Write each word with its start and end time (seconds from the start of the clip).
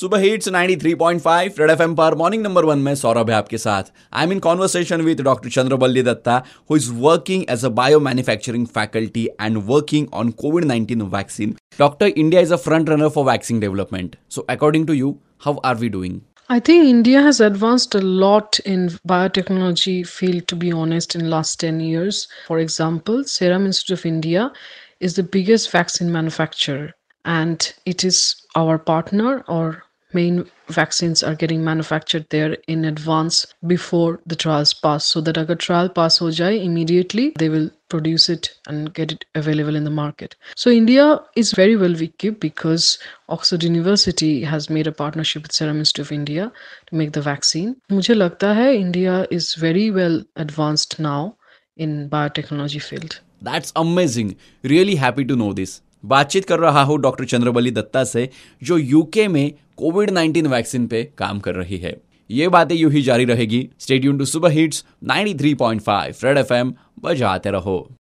सुबह 0.00 0.18
hits 0.18 0.48
93.5 0.48 1.58
red 1.60 1.70
FM 1.70 1.94
पर 1.94 2.14
morning 2.18 2.42
number 2.42 2.64
one 2.64 2.78
में 2.84 2.94
सौरभ 2.96 3.30
है 3.30 3.36
आपके 3.36 3.58
साथ। 3.58 3.90
I 4.12 4.24
am 4.24 4.30
in 4.32 4.38
conversation 4.38 5.00
with 5.02 5.20
doctor 5.22 5.50
Chandrabali 5.56 6.02
Dutta 6.02 6.36
who 6.70 6.76
is 6.76 6.86
working 7.00 7.42
as 7.50 7.64
a 7.64 7.68
bio 7.80 7.98
manufacturing 8.00 8.66
faculty 8.76 9.26
and 9.40 9.58
working 9.66 10.06
on 10.20 10.30
Covid 10.42 10.64
19 10.64 11.02
vaccine 11.14 11.54
doctor 11.78 12.06
India 12.06 12.40
is 12.40 12.52
a 12.52 12.56
front 12.68 12.90
runner 12.90 13.08
for 13.16 13.24
vaccine 13.24 13.60
development 13.60 14.16
so 14.36 14.46
according 14.56 14.86
to 14.86 14.92
you 14.92 15.14
how 15.46 15.58
are 15.64 15.76
we 15.82 15.88
doing 15.98 16.20
I 16.50 16.58
think 16.70 16.88
India 16.92 17.26
has 17.26 17.42
advanced 17.48 17.98
a 18.00 18.02
lot 18.22 18.62
in 18.70 18.88
biotechnology 19.14 19.98
field 20.14 20.46
to 20.54 20.60
be 20.64 20.72
honest 20.78 21.18
in 21.18 21.28
last 21.34 21.60
10 21.66 21.84
years. 21.88 22.22
For 22.48 22.58
example, 22.62 23.20
Serum 23.34 23.68
Institute 23.72 23.98
of 23.98 24.08
India 24.14 24.48
is 25.08 25.20
the 25.20 25.28
biggest 25.36 25.70
vaccine 25.76 26.10
manufacturer 26.18 26.90
and 27.36 27.70
it 27.94 28.08
is 28.12 28.24
our 28.56 28.82
partner 28.90 29.38
or 29.58 29.70
main 30.13 30.45
vaccines 30.69 31.21
are 31.23 31.35
getting 31.35 31.63
manufactured 31.63 32.25
there 32.29 32.57
in 32.67 32.85
advance 32.85 33.45
before 33.67 34.19
the 34.25 34.35
trials 34.35 34.73
pass 34.73 35.05
so 35.05 35.21
that 35.21 35.39
agar 35.41 35.57
trial 35.65 35.89
pass 35.97 36.19
ho 36.23 36.29
jaye 36.39 36.59
immediately 36.67 37.25
they 37.41 37.49
will 37.55 37.67
produce 37.93 38.27
it 38.35 38.49
and 38.73 38.91
get 38.99 39.11
it 39.15 39.25
available 39.41 39.79
in 39.81 39.87
the 39.89 39.93
market 39.97 40.35
so 40.63 40.73
india 40.77 41.07
is 41.43 41.51
very 41.61 41.75
well 41.83 41.97
equipped 42.07 42.39
because 42.45 42.87
oxford 43.37 43.67
university 43.69 44.31
has 44.53 44.69
made 44.77 44.91
a 44.93 44.95
partnership 45.03 45.47
with 45.47 45.57
serum 45.59 45.83
institute 45.85 46.05
of 46.07 46.13
india 46.19 46.47
to 46.91 47.01
make 47.03 47.13
the 47.19 47.25
vaccine 47.29 47.75
मुझे 47.99 48.13
लगता 48.21 48.53
है 48.61 48.67
india 48.79 49.19
is 49.39 49.51
very 49.67 49.87
well 49.99 50.17
advanced 50.45 50.99
now 51.11 51.21
in 51.85 52.01
biotechnology 52.17 52.83
field 52.89 53.21
that's 53.43 53.73
amazing 53.77 54.31
really 54.65 54.95
happy 54.95 55.23
to 55.29 55.35
know 55.35 55.53
this 55.53 55.81
बातचीत 56.13 56.45
कर 56.49 56.59
रहा 56.59 56.81
हूँ 56.89 56.97
doctor 57.01 57.25
Chandrabali 57.33 57.71
Dutta 57.71 58.03
से 58.03 58.29
जो 58.69 58.77
UK 58.77 59.27
में 59.27 59.45
कोविड 59.80 60.10
19 60.10 60.46
वैक्सीन 60.46 60.86
पे 60.86 61.12
काम 61.18 61.40
कर 61.40 61.54
रही 61.54 61.76
है। 61.76 62.00
ये 62.30 62.48
बातें 62.48 62.74
यू 62.76 62.88
ही 62.88 63.02
जारी 63.02 63.24
रहेगी। 63.24 63.70
Stadium 63.78 64.18
to 64.18 64.24
super 64.24 64.50
hits 64.50 64.84
93.5 65.04 66.24
red 66.24 66.38
FM 66.38 66.74
बजाते 67.02 67.50
रहो। 67.50 67.96